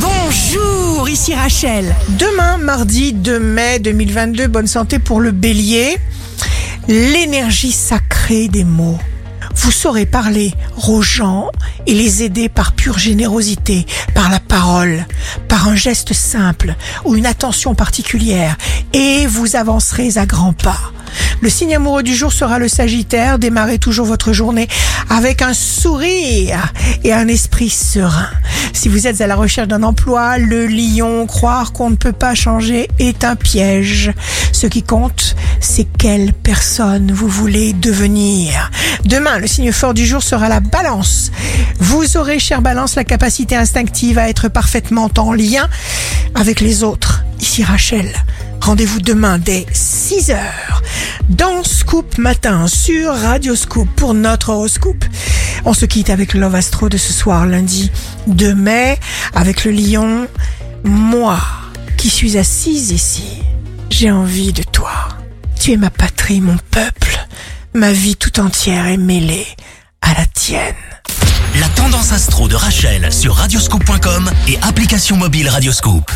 [0.00, 1.94] Bonjour, ici Rachel.
[2.10, 5.98] Demain, mardi 2 mai 2022, bonne santé pour le bélier.
[6.86, 8.98] L'énergie sacrée des mots.
[9.56, 10.54] Vous saurez parler
[10.86, 11.50] aux gens
[11.86, 15.04] et les aider par pure générosité, par la parole,
[15.48, 18.56] par un geste simple ou une attention particulière,
[18.92, 20.92] et vous avancerez à grands pas.
[21.40, 23.38] Le signe amoureux du jour sera le Sagittaire.
[23.38, 24.68] Démarrez toujours votre journée
[25.08, 26.72] avec un sourire
[27.04, 28.28] et un esprit serein.
[28.72, 32.34] Si vous êtes à la recherche d'un emploi, le lion, croire qu'on ne peut pas
[32.34, 34.12] changer est un piège.
[34.52, 38.70] Ce qui compte, c'est quelle personne vous voulez devenir.
[39.04, 41.30] Demain, le signe fort du jour sera la balance.
[41.78, 45.68] Vous aurez, cher balance, la capacité instinctive à être parfaitement en lien
[46.34, 47.24] avec les autres.
[47.40, 48.12] Ici Rachel.
[48.60, 50.82] Rendez-vous demain dès 6 heures
[51.28, 55.04] dans Scoop Matin sur Radio Scoop pour notre horoscope.
[55.64, 57.90] On se quitte avec Love Astro de ce soir lundi
[58.26, 58.98] 2 mai
[59.34, 60.26] avec le lion.
[60.84, 61.38] Moi
[61.96, 63.42] qui suis assise ici,
[63.90, 65.08] j'ai envie de toi.
[65.58, 67.18] Tu es ma patrie, mon peuple.
[67.74, 69.46] Ma vie tout entière est mêlée
[70.00, 70.74] à la tienne.
[71.60, 76.10] La tendance astro de Rachel sur radioscope.com et application mobile Radioscope.